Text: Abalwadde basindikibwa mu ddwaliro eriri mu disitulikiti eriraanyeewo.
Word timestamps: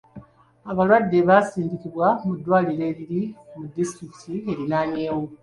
Abalwadde 0.71 1.17
basindikibwa 1.29 2.07
mu 2.25 2.31
ddwaliro 2.37 2.83
eriri 2.91 3.21
mu 3.57 3.65
disitulikiti 3.75 4.33
eriraanyeewo. 4.51 5.23